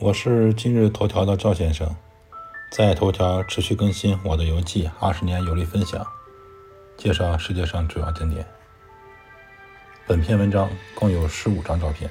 [0.00, 1.96] 我是今日头条的赵先生，
[2.70, 6.06] 在头条持续更新我的游记，二十年游历分享，
[6.96, 8.46] 介绍世界上主要景点。
[10.06, 12.08] 本篇文章共有十五张照片。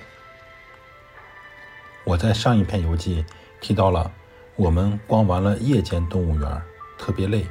[2.03, 3.23] 我在上一篇游记
[3.61, 4.11] 提到了，
[4.57, 6.61] 我们逛完了夜间动物园，
[6.97, 7.47] 特别累，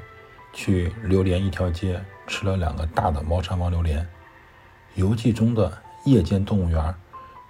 [0.53, 4.07] 去榴莲一条街吃了两个大的猫山王榴莲。
[4.97, 6.95] 游记中的夜间动物园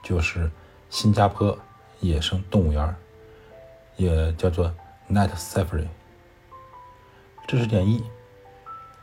[0.04, 0.48] 就是
[0.88, 1.58] 新加坡。
[2.00, 2.94] 野生动物园
[3.96, 4.72] 也叫做
[5.10, 5.86] Night Safari。
[7.46, 8.02] 知识点一：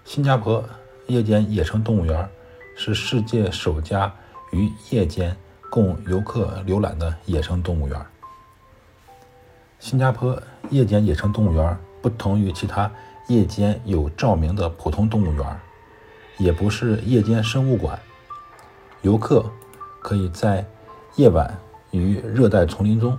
[0.04, 0.64] 新加坡
[1.08, 2.30] 夜间野生动物园
[2.76, 4.14] 是世界首家
[4.52, 5.36] 于夜间
[5.72, 8.06] 供游客浏览的野生动物园。
[9.80, 12.92] 新加坡夜间野生动物园不同于其他
[13.28, 15.60] 夜间有照明的普通动物园，
[16.38, 18.00] 也不是夜间生物馆。
[19.02, 19.50] 游客
[20.02, 20.66] 可以在
[21.16, 21.58] 夜晚。
[22.00, 23.18] 于热带丛林中，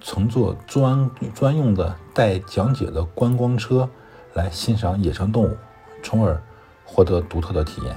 [0.00, 3.88] 乘坐专专用的带讲解的观光车
[4.34, 5.56] 来欣赏野生动物，
[6.02, 6.42] 从而
[6.84, 7.96] 获得独特的体验。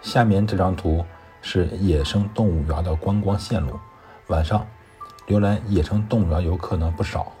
[0.00, 1.04] 下面这张图
[1.42, 3.78] 是野生动物园的观光线路。
[4.28, 4.66] 晚上，
[5.26, 7.32] 浏览野生动物园游客呢不少，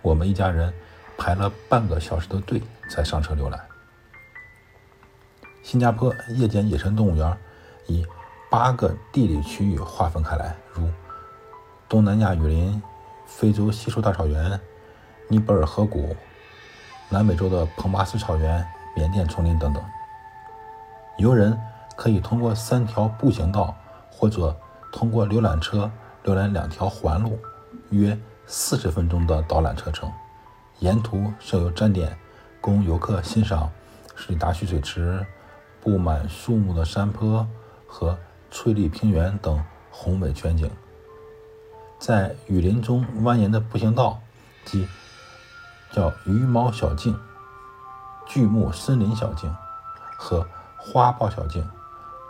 [0.00, 0.72] 我们一家人
[1.18, 3.60] 排了半个小时的队才上车浏览。
[5.62, 7.36] 新加坡夜间野生动物园
[7.86, 8.06] 以
[8.50, 10.90] 八个地理区域划分开来，如
[11.88, 12.82] 东南亚雨林、
[13.24, 14.60] 非洲稀树大草原、
[15.28, 16.16] 尼泊尔河谷、
[17.08, 19.80] 南美洲的彭巴斯草原、缅甸丛林等等。
[21.16, 21.56] 游人
[21.96, 23.72] 可以通过三条步行道，
[24.10, 24.58] 或者
[24.92, 25.88] 通过浏览车
[26.24, 27.38] 浏览两条环路，
[27.90, 30.10] 约四十分钟的导览车程。
[30.80, 32.18] 沿途设有站点，
[32.60, 33.70] 供游客欣赏
[34.16, 35.24] 水达蓄水池、
[35.80, 37.46] 布满树木的山坡
[37.86, 38.18] 和。
[38.50, 40.68] 翠绿平原等宏伟全景，
[41.98, 44.20] 在雨林中蜿蜒的步行道，
[44.64, 44.88] 即
[45.92, 47.16] 叫鱼毛小径、
[48.26, 49.54] 巨木森林小径
[50.18, 50.46] 和
[50.76, 51.68] 花豹小径，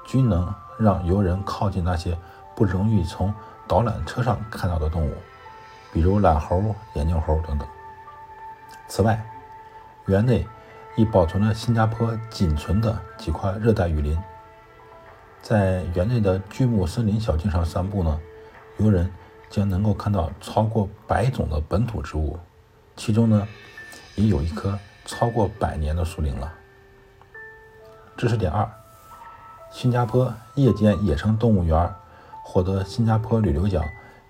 [0.04, 2.16] 均能让游人靠近那些
[2.54, 3.32] 不容易从
[3.66, 5.14] 导览车上看到的动物，
[5.92, 7.66] 比如懒猴、眼镜猴等等。
[8.88, 9.25] 此外，
[10.06, 10.47] 园内
[10.97, 14.20] 亦保存了新加坡仅存的几块热带雨林。
[15.42, 18.20] 在园内的巨木森林小径上散步呢，
[18.78, 19.10] 游人
[19.48, 22.38] 将能够看到超过百种的本土植物，
[22.96, 23.48] 其中呢，
[24.16, 26.52] 也有一棵超过百年的树龄了。
[28.16, 28.68] 知识点二：
[29.72, 31.90] 新加坡夜间野生动物园
[32.44, 33.82] 获得新加坡旅游奖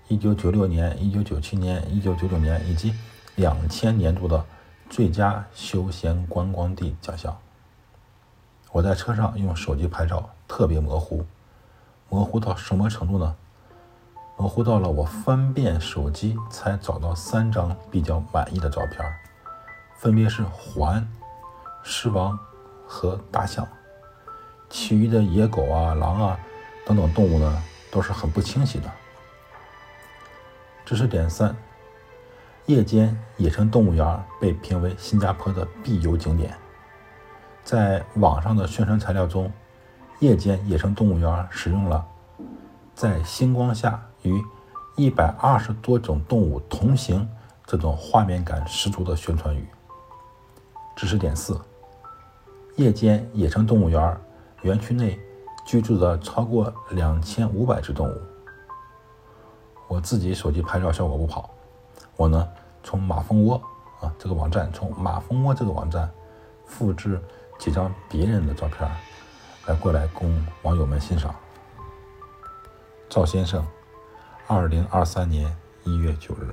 [0.07, 2.93] 1996年、1997年、1999年以及
[3.37, 4.45] 2000年度的
[4.89, 7.37] 最佳休闲观光地奖项。
[8.71, 10.29] 我在车上用手机拍照。
[10.47, 11.25] 特别模糊，
[12.09, 13.35] 模糊到什么程度呢？
[14.37, 18.99] 模糊到了我翻遍手机才找到三张比较满意的照片，
[19.95, 21.07] 分别是环、
[21.83, 22.37] 狮王
[22.85, 23.65] 和大象，
[24.69, 26.37] 其余的野狗啊、狼啊
[26.85, 28.91] 等等动物呢都是很不清晰的。
[30.83, 31.55] 知识点三：
[32.65, 36.57] 夜间野生动物园被评为新加坡的必游景点，
[37.71, 39.49] 在网上的宣传材料中。
[40.19, 42.05] 夜间野生动物园使用了
[42.93, 44.43] 在星光下与
[44.97, 47.27] 一百二十多种动物同行
[47.65, 49.65] 这种画面感十足的宣传语。
[50.97, 51.59] 知识点四：
[52.75, 54.17] 夜间野生动物园
[54.63, 55.17] 园区内
[55.65, 58.21] 居住着超过两千五百只动物。
[59.87, 61.49] 我自己手机拍照效果不好，
[62.17, 62.47] 我呢
[62.83, 63.55] 从马蜂窝
[64.01, 66.11] 啊这个网站，从马蜂窝这个网站
[66.65, 67.19] 复制
[67.61, 68.89] 几张别人的照片。
[69.67, 71.35] 来过来供网友们欣赏。
[73.07, 73.63] 赵先生，
[74.47, 76.51] 二零二三年一月九日。